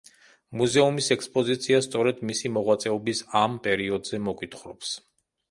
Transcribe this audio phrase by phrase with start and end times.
[0.59, 4.97] მუზეუმის ექსპოზიცია სწორედ მისი მოღვაწეობის ამ პერიოდზე მოგვითხრობს.